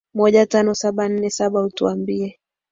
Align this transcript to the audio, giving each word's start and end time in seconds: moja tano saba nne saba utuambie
moja 0.13 0.45
tano 0.45 0.75
saba 0.75 1.09
nne 1.09 1.29
saba 1.29 1.63
utuambie 1.65 2.39